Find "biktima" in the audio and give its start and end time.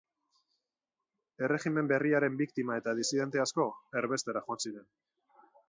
2.41-2.79